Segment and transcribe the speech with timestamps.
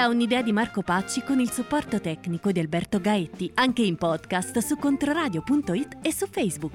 [0.00, 4.56] Da un'idea di Marco Pacci con il supporto tecnico di Alberto Gaetti, anche in podcast
[4.60, 6.72] su controradio.it e su Facebook.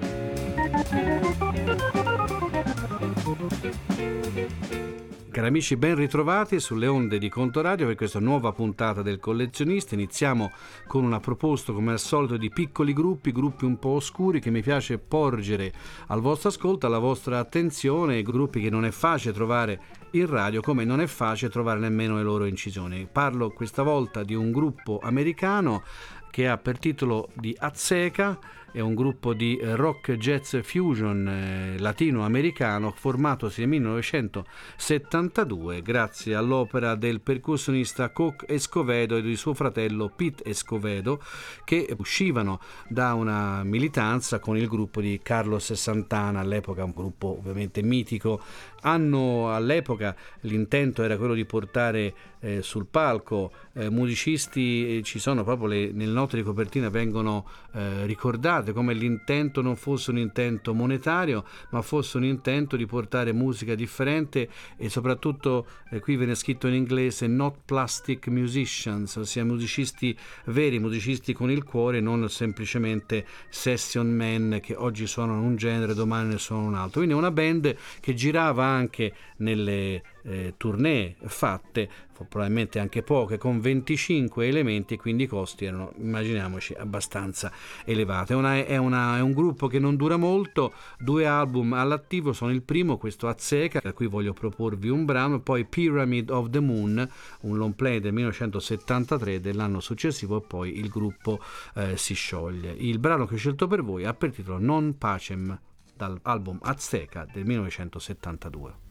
[5.36, 9.94] Cari amici, ben ritrovati sulle onde di Contoradio per questa nuova puntata del collezionista.
[9.94, 10.52] Iniziamo
[10.86, 14.62] con una proposta, come al solito, di piccoli gruppi, gruppi un po' oscuri che mi
[14.62, 15.72] piace porgere
[16.06, 19.80] al vostro ascolto, alla vostra attenzione, gruppi che non è facile trovare
[20.18, 23.08] in radio, come non è facile trovare nemmeno le loro incisioni.
[23.10, 25.82] Parlo questa volta di un gruppo americano
[26.30, 28.38] che ha per titolo di Azzeca
[28.76, 37.22] è un gruppo di rock jazz fusion eh, latinoamericano formatosi nel 1972 grazie all'opera del
[37.22, 41.22] percussionista Coc Escovedo e di suo fratello Pete Escovedo
[41.64, 47.82] che uscivano da una militanza con il gruppo di Carlos Santana, all'epoca un gruppo ovviamente
[47.82, 48.42] mitico.
[48.82, 55.68] Hanno all'epoca l'intento era quello di portare eh, sul palco eh, musicisti, ci sono proprio
[55.68, 61.44] le, nelle note di copertina vengono eh, ricordate come l'intento non fosse un intento monetario,
[61.70, 66.74] ma fosse un intento di portare musica differente e soprattutto eh, qui viene scritto in
[66.74, 74.58] inglese not plastic musicians, ossia musicisti veri, musicisti con il cuore, non semplicemente session men
[74.62, 77.00] che oggi suonano un genere, domani ne suonano un altro.
[77.00, 81.88] Quindi è una band che girava anche nelle eh, tournée fatte,
[82.28, 87.52] probabilmente anche poche, con 25 elementi e quindi i costi erano, immaginiamoci, abbastanza
[87.84, 88.32] elevati.
[88.32, 92.50] È, una, è, una, è, un gruppo che non dura molto, due album all'attivo, sono
[92.52, 97.08] il primo, questo Azzeca, da cui voglio proporvi un brano, poi Pyramid of the Moon,
[97.42, 101.40] un long play del 1973 dell'anno successivo poi il gruppo
[101.74, 102.70] eh, si scioglie.
[102.72, 105.58] Il brano che ho scelto per voi ha per titolo Non Pacem
[105.94, 108.85] dall'album Azteca del 1972.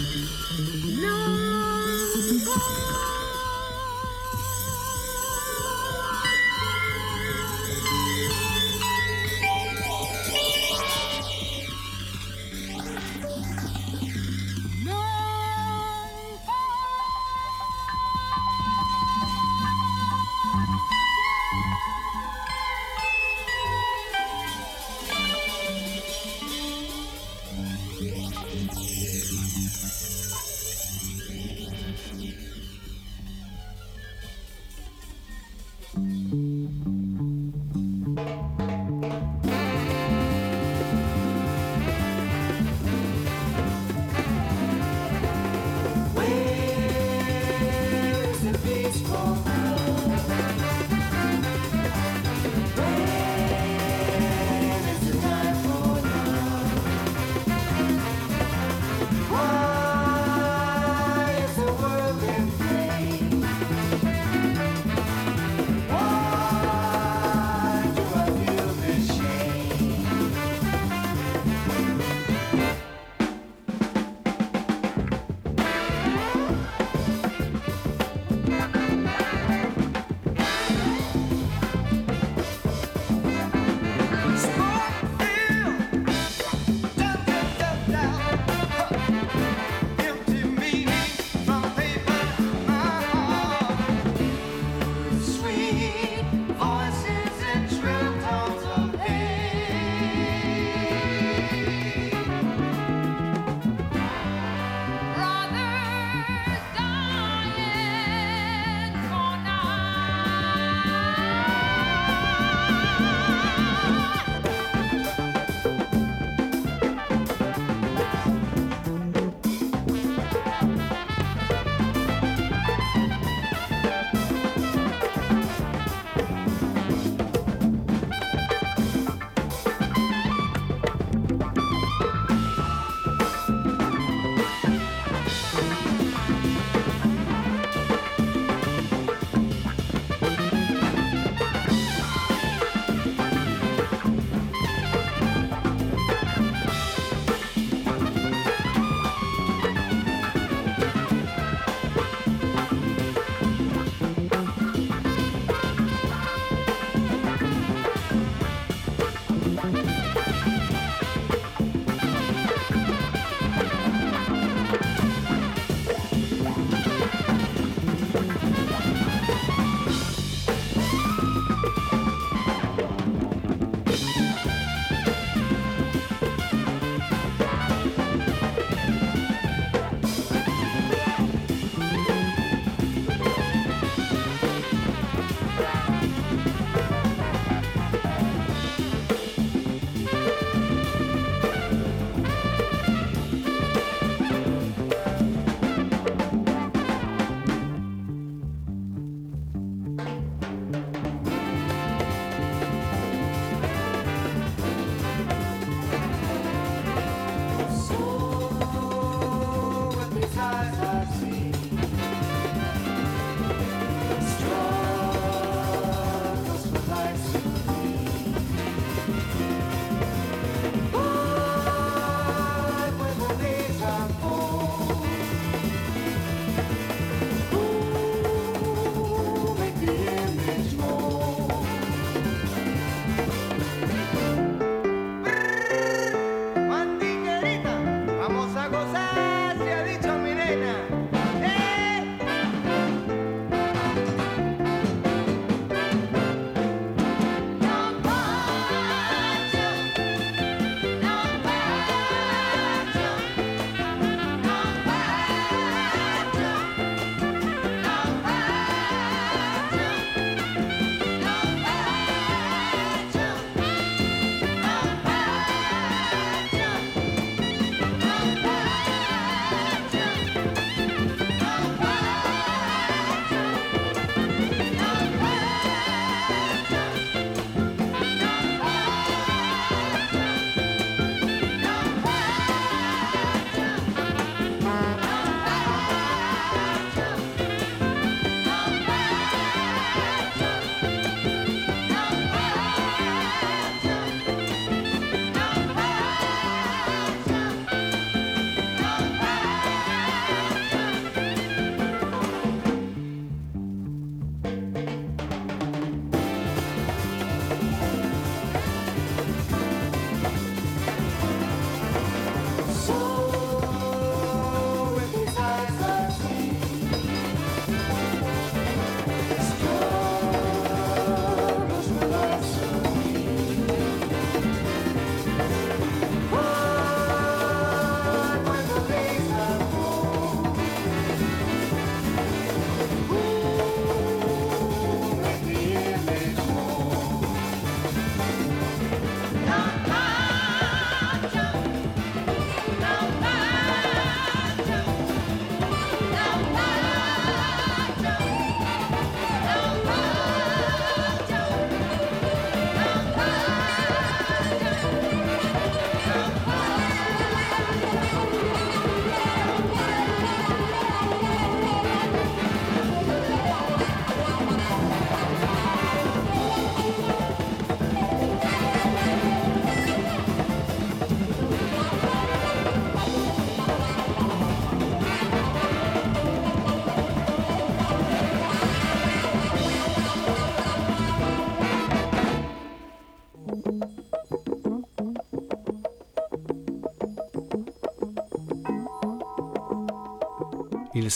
[0.00, 0.30] No.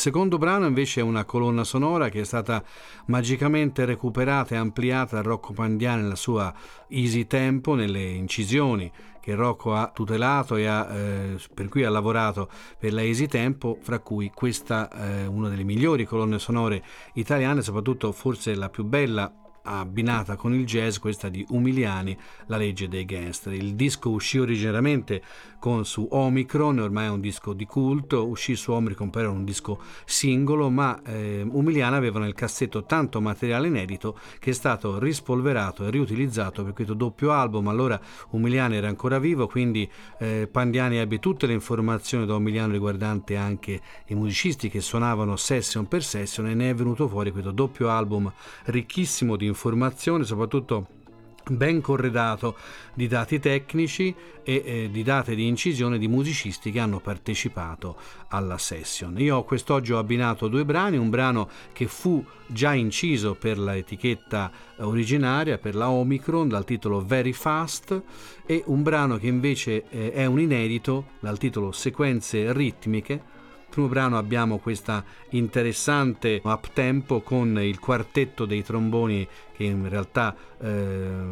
[0.05, 2.63] Secondo brano invece è una colonna sonora che è stata
[3.07, 6.53] magicamente recuperata e ampliata da Rocco Pandiani nella sua
[6.89, 12.51] easy tempo, nelle incisioni che Rocco ha tutelato e ha, eh, per cui ha lavorato
[12.79, 16.83] per la easy tempo, fra cui questa è eh, una delle migliori colonne sonore
[17.15, 19.33] italiane, soprattutto forse la più bella
[19.65, 22.17] abbinata con il jazz, questa di Umiliani,
[22.47, 23.53] La legge dei gangster.
[23.53, 25.23] Il disco uscì originariamente
[25.59, 29.45] con su Omicron, ormai è un disco di culto, uscì su Omicron però era un
[29.45, 35.87] disco singolo, ma eh, Umiliani aveva nel cassetto tanto materiale inedito che è stato rispolverato
[35.87, 37.69] e riutilizzato per questo doppio album.
[37.69, 37.99] Allora
[38.31, 43.81] Umiliani era ancora vivo, quindi eh, Pandiani ebbe tutte le informazioni da Umiliani riguardante anche
[44.09, 48.31] i musicisti che suonavano session per session e ne è venuto fuori questo doppio album
[48.65, 49.54] ricchissimo di informazioni,
[50.25, 51.03] soprattutto
[51.51, 52.57] ben corredato
[52.95, 57.97] di dati tecnici e eh, di date di incisione di musicisti che hanno partecipato
[58.29, 59.19] alla session.
[59.19, 65.59] Io quest'oggi ho abbinato due brani, un brano che fu già inciso per l'etichetta originaria,
[65.59, 68.03] per la Omicron, dal titolo Very Fast,
[68.47, 73.33] e un brano che invece eh, è un inedito, dal titolo Sequenze ritmiche,
[73.75, 80.35] primo brano abbiamo questa interessante up tempo con il quartetto dei tromboni che in realtà
[80.61, 80.67] eh,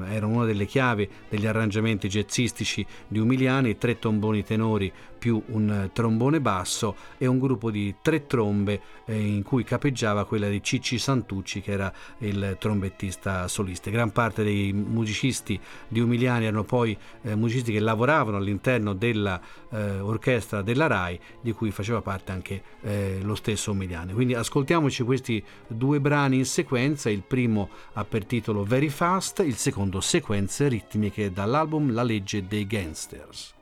[0.09, 6.41] era una delle chiavi degli arrangiamenti jazzistici di Umiliani, tre tromboni tenori più un trombone
[6.41, 11.61] basso e un gruppo di tre trombe eh, in cui capeggiava quella di Cicci Santucci
[11.61, 13.89] che era il trombettista solista.
[13.91, 20.63] Gran parte dei musicisti di Umiliani erano poi eh, musicisti che lavoravano all'interno dell'orchestra eh,
[20.65, 24.15] della RAI di cui faceva parte anche eh, lo stesso Umiliani.
[24.15, 29.57] Quindi ascoltiamoci questi due brani in sequenza, il primo ha per titolo Very Fast, il
[29.57, 33.55] secondo Sequenze ritmiche dall'album La legge dei gangsters.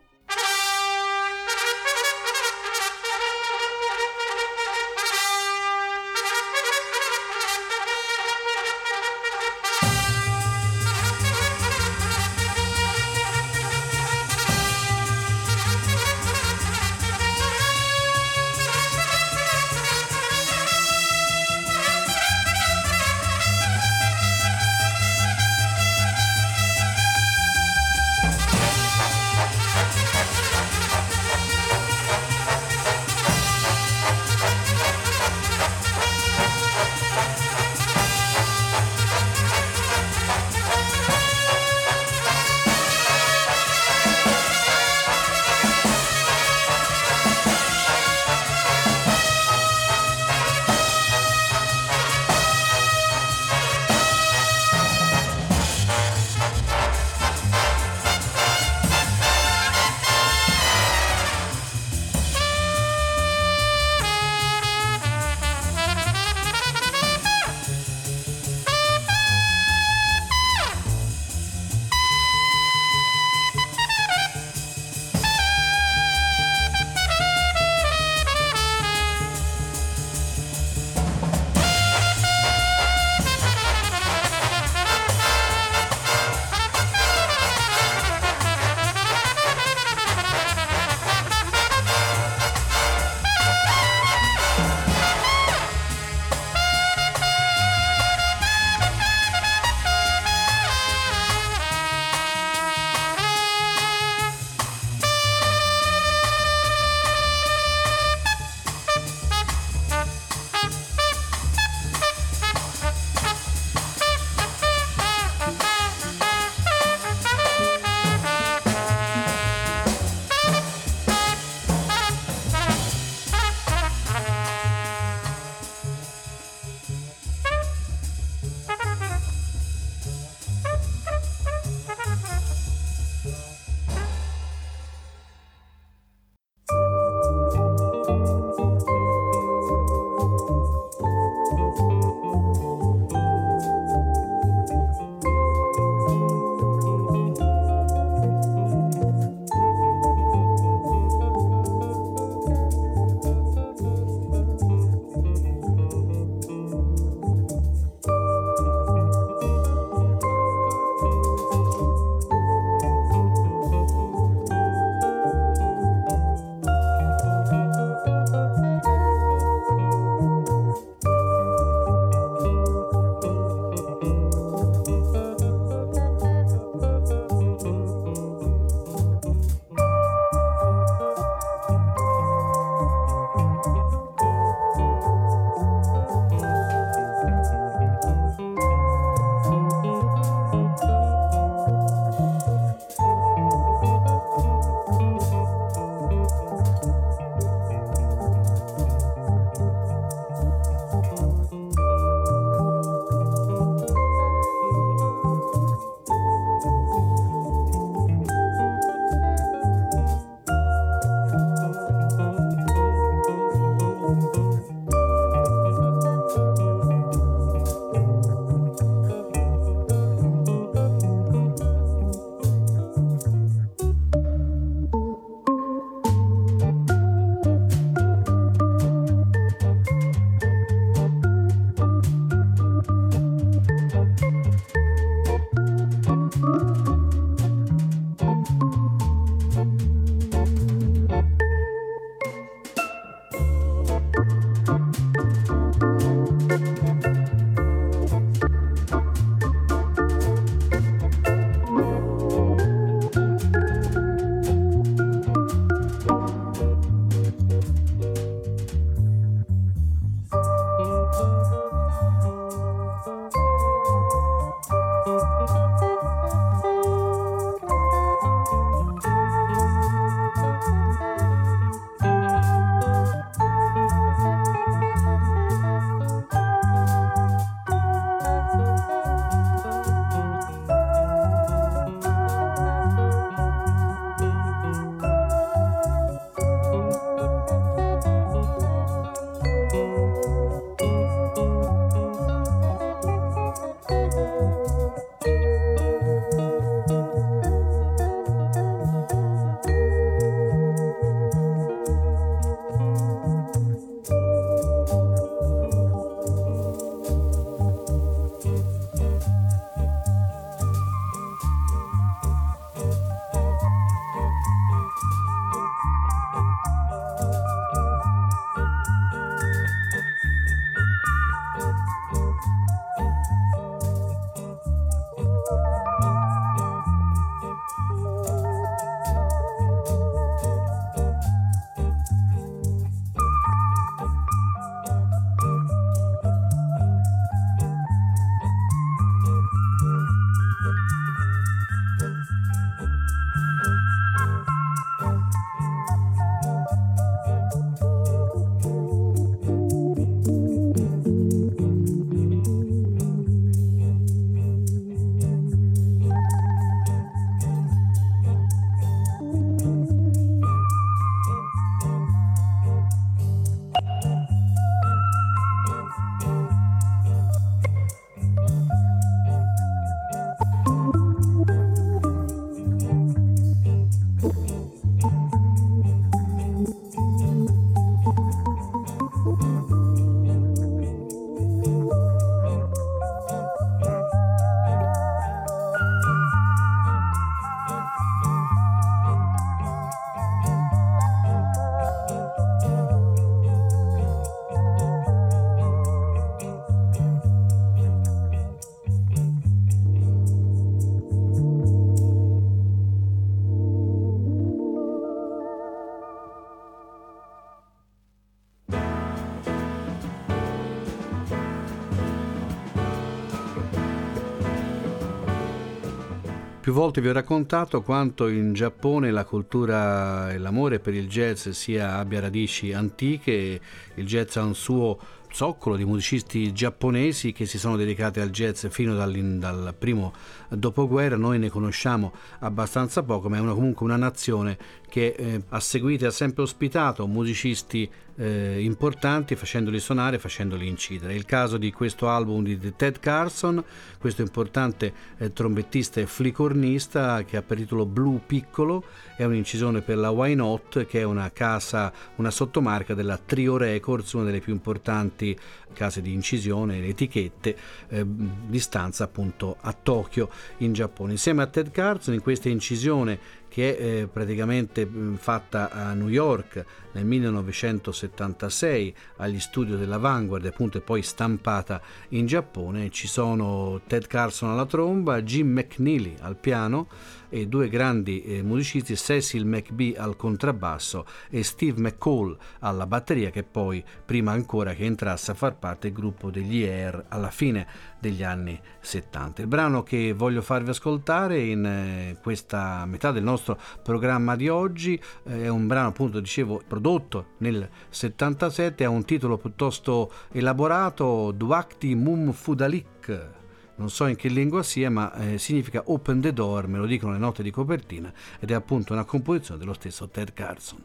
[416.71, 421.49] Più volte vi ho raccontato quanto in Giappone la cultura e l'amore per il jazz
[421.49, 423.61] sia, abbia radici antiche,
[423.95, 424.97] il jazz ha un suo
[425.33, 430.13] zoccolo di musicisti giapponesi che si sono dedicati al jazz fino dal primo
[430.49, 434.57] dopoguerra, noi ne conosciamo abbastanza poco, ma è una, comunque una nazione
[434.89, 441.15] che eh, ha seguito e ha sempre ospitato musicisti eh, importanti facendoli suonare, facendoli incidere.
[441.15, 443.65] È il caso di questo album di Ted Carson,
[443.99, 448.85] questo importante eh, trombettista e flicornista che ha per titolo Blue Piccolo,
[449.17, 454.13] è un'incisione per la Why Not che è una casa, una sottomarca della Trio Records,
[454.13, 455.39] una delle più importanti
[455.73, 457.57] case di incisione e etichette
[457.89, 460.29] eh, di stanza appunto a Tokyo
[460.59, 461.13] in Giappone.
[461.13, 463.19] Insieme a Ted Carson in questa incisione
[463.51, 470.47] che è eh, praticamente mh, fatta a New York nel 1976 agli studi della Vanguard
[470.47, 476.37] appunto e poi stampata in Giappone ci sono Ted Carson alla tromba, Jim McNeely al
[476.37, 476.89] piano
[477.31, 483.43] e due grandi eh, musicisti, Cecil McBee al contrabbasso e Steve McCall alla batteria, che
[483.43, 487.67] poi, prima ancora che entrasse a far parte del gruppo degli Air alla fine
[487.99, 489.43] degli anni 70.
[489.43, 495.01] Il brano che voglio farvi ascoltare in eh, questa metà del nostro programma di oggi
[495.25, 501.95] eh, è un brano, appunto, dicevo, prodotto nel 77, ha un titolo piuttosto elaborato, Duakti
[501.95, 503.39] Mum Fudalik
[503.81, 507.13] non so in che lingua sia, ma eh, significa Open the Door, me lo dicono
[507.13, 510.85] le note di copertina, ed è appunto una composizione dello stesso Ted Carson.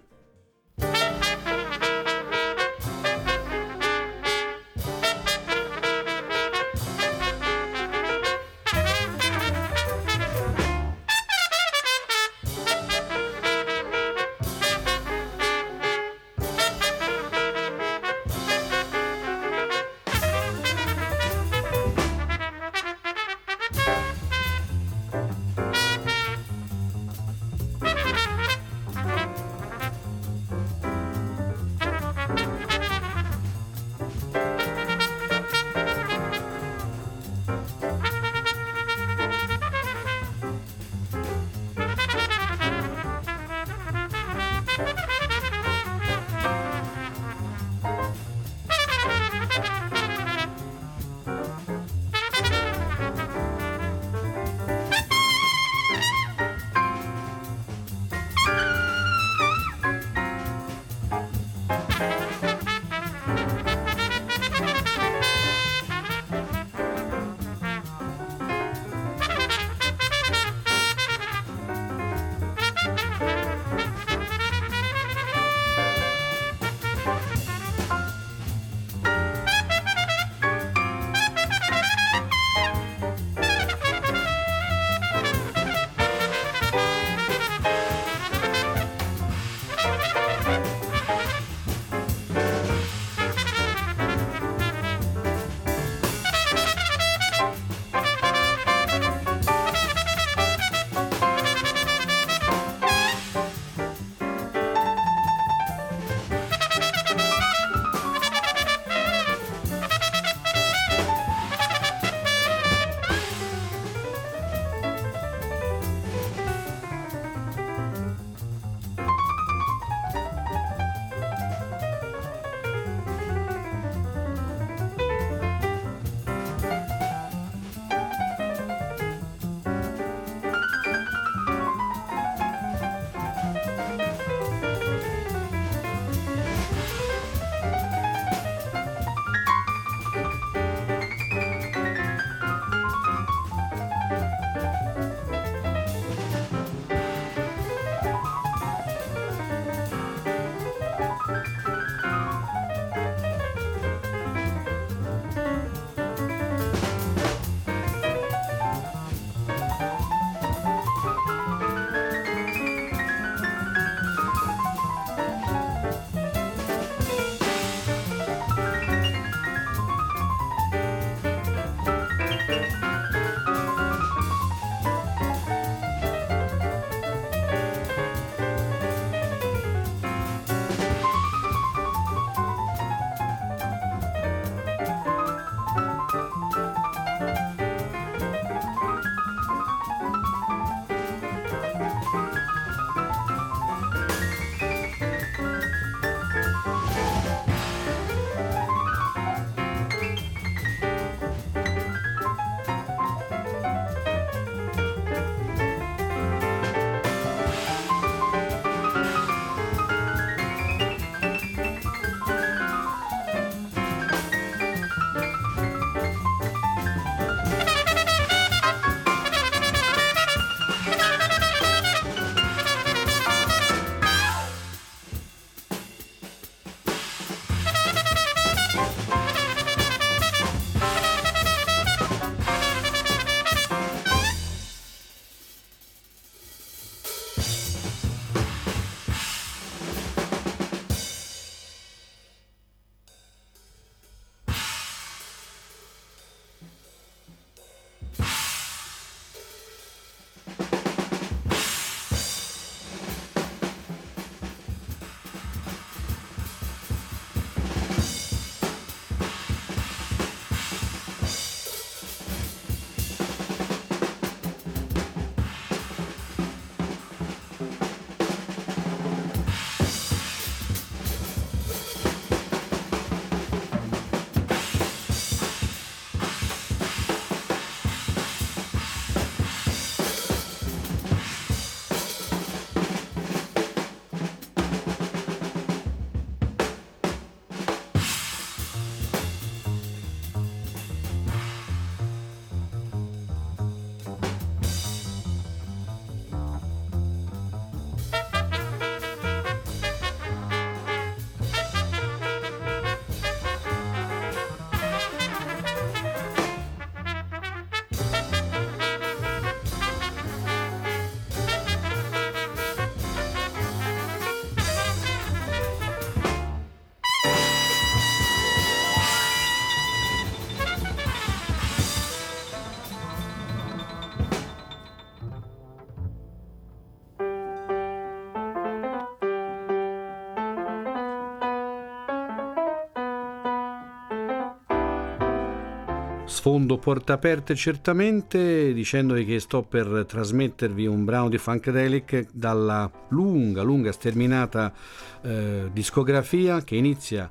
[336.25, 343.61] Sfondo porte aperte certamente dicendovi che sto per trasmettervi un brano di Funkadelic dalla lunga,
[343.61, 344.73] lunga sterminata
[345.21, 347.29] eh, discografia che inizia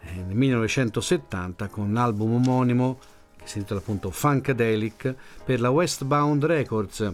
[0.00, 2.98] eh, nel 1970 con un album omonimo
[3.36, 7.12] che si intitola appunto Funkadelic per la Westbound Records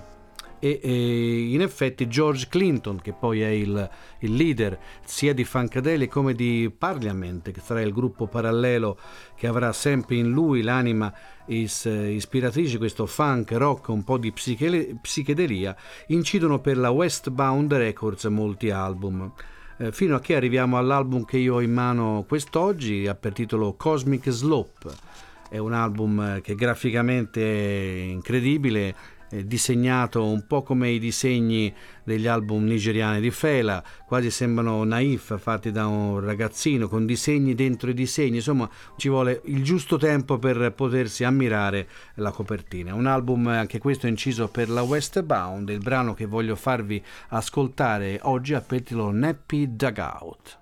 [0.65, 6.11] e, e, in effetti George Clinton, che poi è il, il, leader sia di Funkadelic
[6.11, 8.97] come di Parliament, che sarà il gruppo parallelo
[9.37, 11.13] che avrà sempre in lui l'anima
[11.49, 18.25] is, ispiratrice, questo funk, rock, un po' di psichele, psichedelia, incidono per la Westbound Records
[18.25, 19.31] molti album.
[19.77, 23.75] Eh, fino a che arriviamo all'album che io ho in mano quest'oggi, ha per titolo
[23.75, 25.13] Cosmic Slope.
[25.51, 31.73] È un album che graficamente è incredibile, eh, disegnato un po' come i disegni
[32.05, 37.91] degli album nigeriani di Fela, quasi sembrano naif fatti da un ragazzino con disegni dentro
[37.91, 42.95] i disegni, insomma ci vuole il giusto tempo per potersi ammirare la copertina.
[42.95, 48.55] Un album anche questo inciso per la Westbound, il brano che voglio farvi ascoltare oggi
[48.55, 50.59] ha per Nappy Dugout.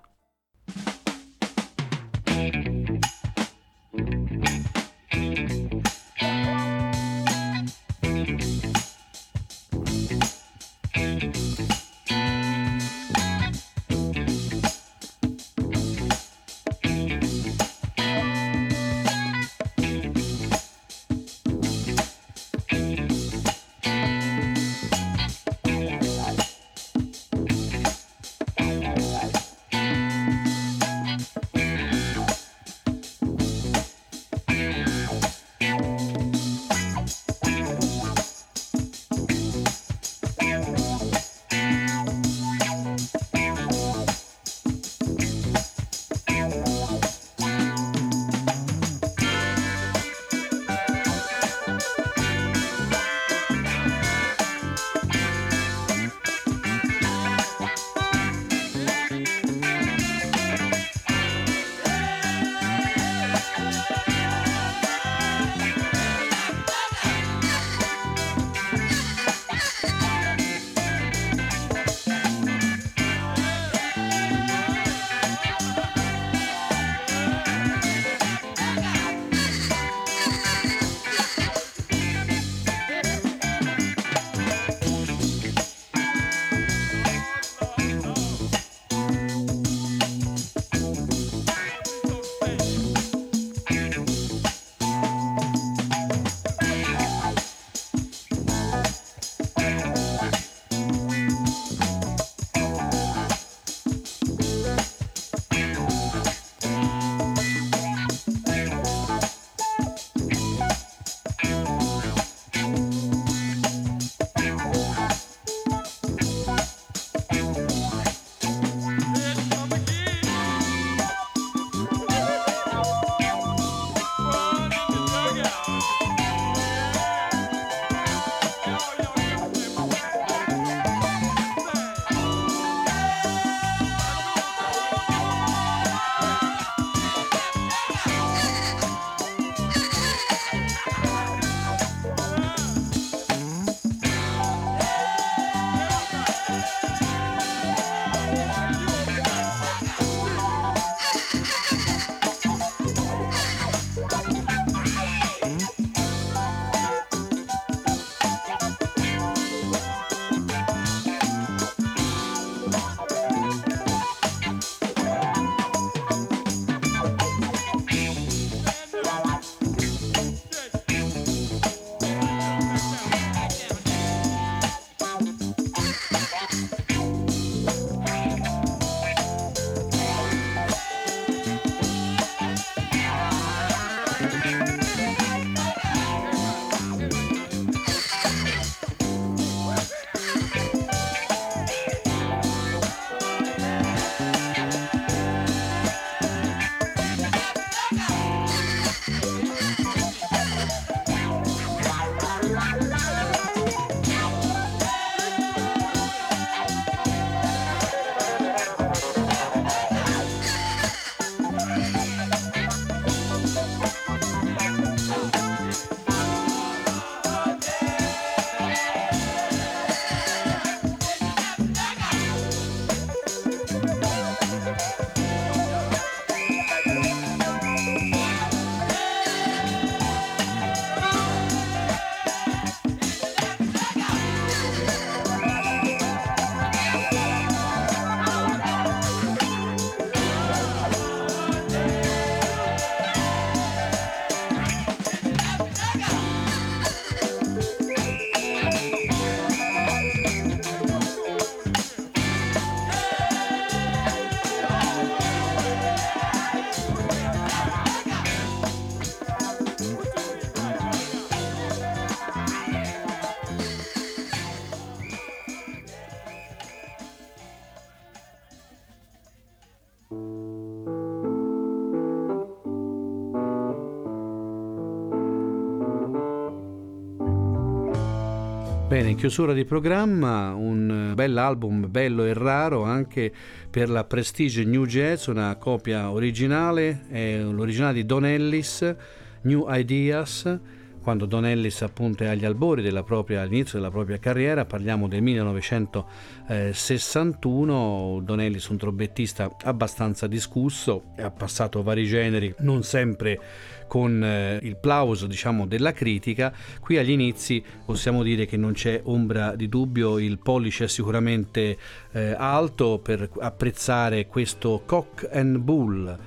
[279.13, 283.31] In chiusura di programma un bell'album bello e raro anche
[283.69, 288.95] per la Prestige New Jazz, una copia originale, è l'originale di Don Ellis,
[289.41, 290.59] New Ideas
[291.03, 298.21] quando Don Ellis appunto è agli albori propria, all'inizio della propria carriera, parliamo del 1961,
[298.23, 303.37] Don Ellis un trombettista abbastanza discusso, ha passato vari generi, non sempre
[303.85, 309.01] con eh, il plauso diciamo della critica, qui agli inizi possiamo dire che non c'è
[309.03, 311.77] ombra di dubbio, il pollice è sicuramente
[312.13, 316.17] eh, alto per apprezzare questo cock and bull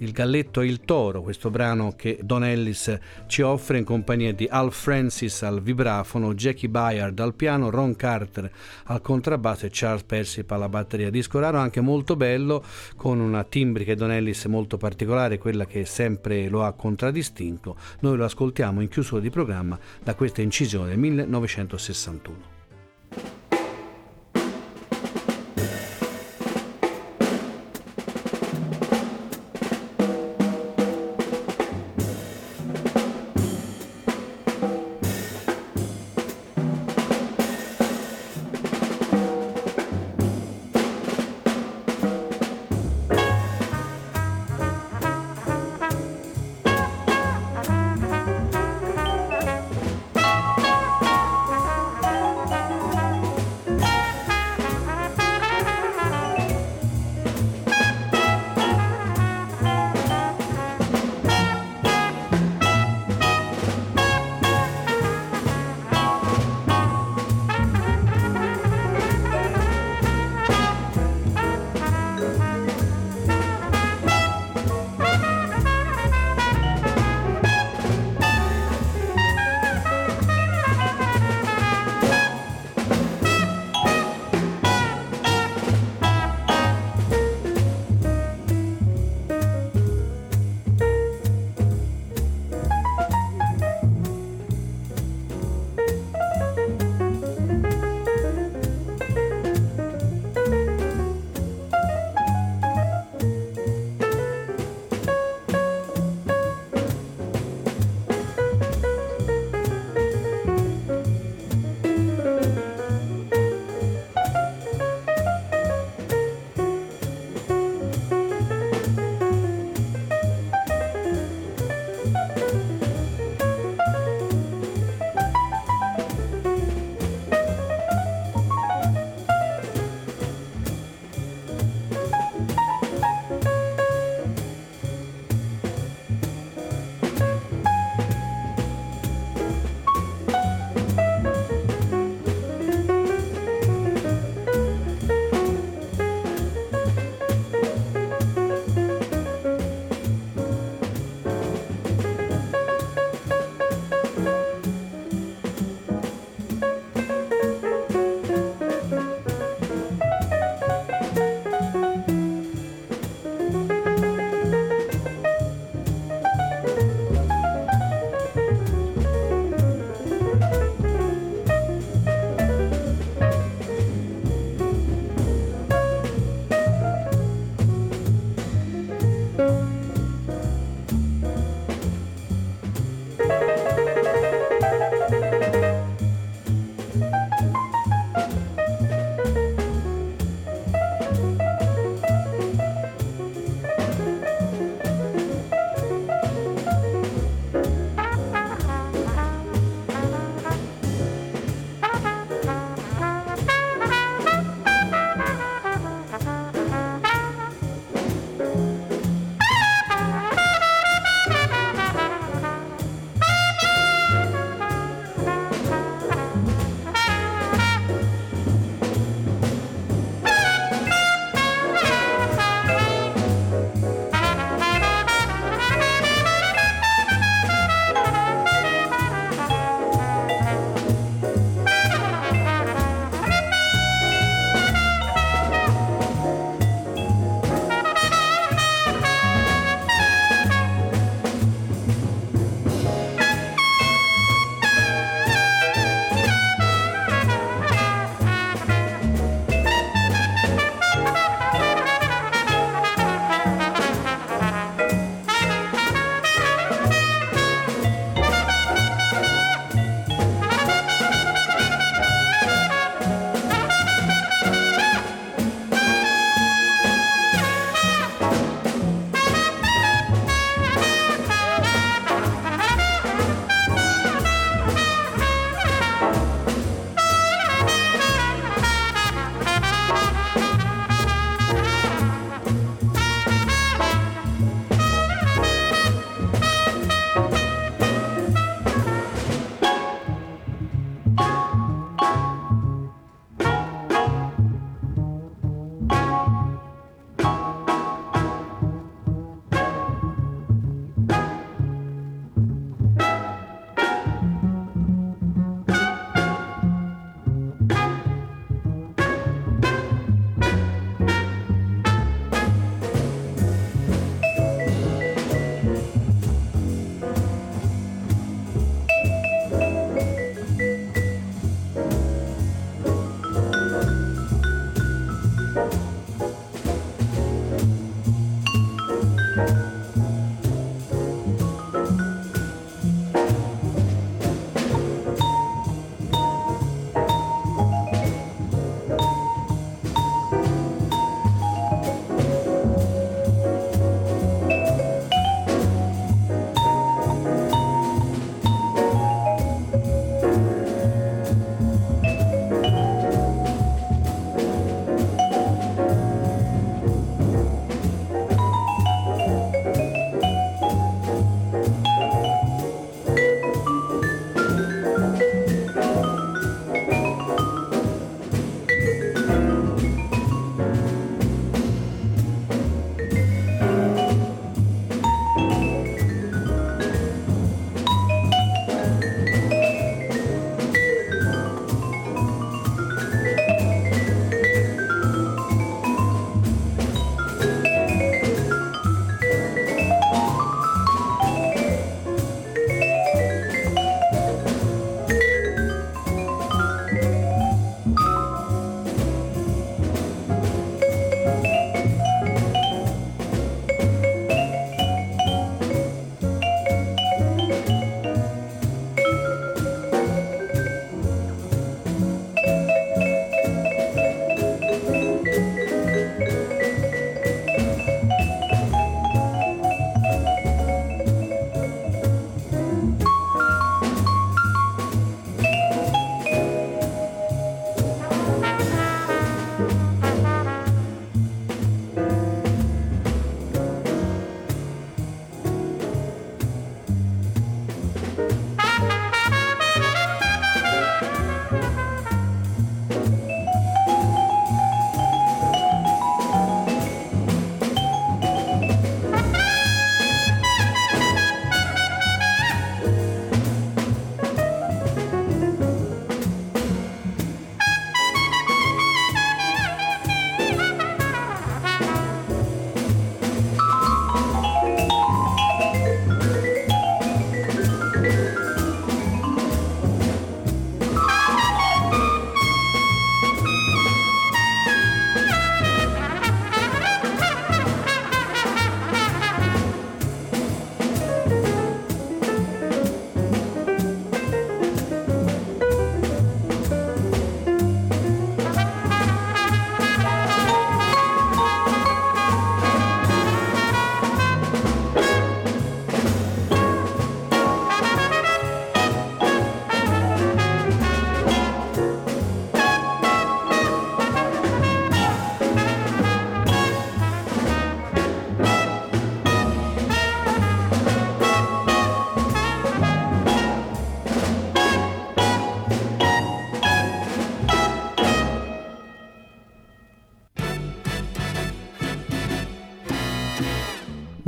[0.00, 4.46] il galletto e il toro, questo brano che Don Ellis ci offre in compagnia di
[4.50, 8.50] Al Francis al vibrafono, Jackie Bayard al piano, Ron Carter
[8.84, 11.10] al contrabbasso e Charles Persip alla batteria.
[11.10, 12.62] Disco raro anche molto bello,
[12.96, 17.76] con una timbrica Don Ellis molto particolare, quella che sempre lo ha contraddistinto.
[18.00, 23.39] Noi lo ascoltiamo in chiusura di programma da questa incisione del 1961.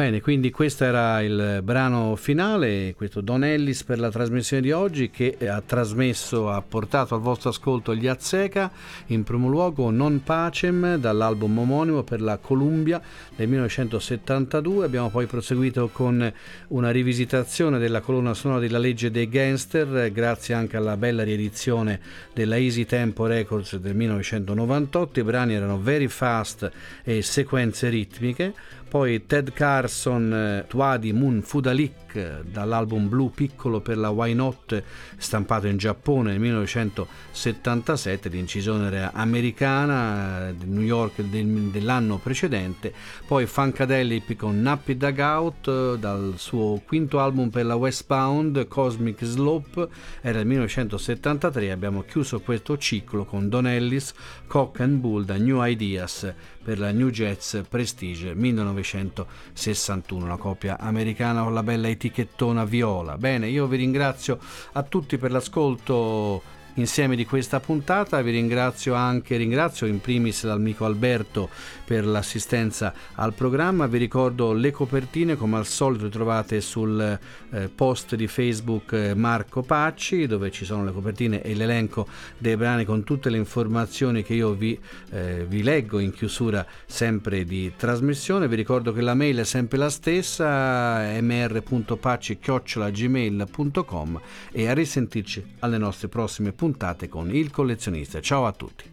[0.03, 5.11] Bene, quindi questo era il brano finale, questo Don Ellis per la trasmissione di oggi
[5.11, 8.68] che ha trasmesso, ha portato al vostro ascolto gli Azzeca,
[9.07, 13.00] in primo luogo Non Pacem dall'album omonimo per la Columbia
[13.36, 16.32] del 1972, abbiamo poi proseguito con
[16.68, 22.00] una rivisitazione della colonna sonora della legge dei gangster grazie anche alla bella riedizione
[22.34, 26.68] della Easy Tempo Records del 1998, i brani erano Very Fast
[27.05, 34.11] e sequenze ritmiche poi Ted Carson, eh, Tuadi Moon Fudalik dall'album Blue Piccolo per la
[34.11, 34.83] Why Not
[35.17, 42.93] stampato in Giappone nel 1977, l'incisione era americana, eh, New York dell'anno precedente,
[43.27, 49.89] poi Funkadelic con Nappy Dugout eh, dal suo quinto album per la Westbound Cosmic Slope
[50.21, 54.13] era il 1973, abbiamo chiuso questo ciclo con Don Ellis,
[54.47, 56.33] Cock and Bull da New Ideas
[56.63, 63.16] per la New Jets Prestige 1961, una coppia americana con la bella etichettona viola.
[63.16, 64.38] Bene, io vi ringrazio
[64.72, 66.42] a tutti per l'ascolto
[66.75, 68.23] insieme di questa puntata.
[68.23, 71.51] Vi ringrazio anche, ringrazio in primis l'amico Alberto
[71.85, 73.87] per l'assistenza al programma.
[73.87, 77.18] Vi ricordo le copertine, come al solito trovate sul
[77.51, 82.07] eh, post di Facebook eh, Marco Pacci, dove ci sono le copertine e l'elenco
[82.39, 84.79] dei brani con tutte le informazioni che io vi,
[85.11, 88.49] eh, vi leggo in chiusura sempre di trasmissione.
[88.49, 94.20] Vi ricordo che la mail è sempre la stessa, mr.pacci.gmail.com
[94.53, 98.21] e a risentirci alle nostre prossime puntate puntate con Il Collezionista.
[98.21, 98.89] Ciao a tutti.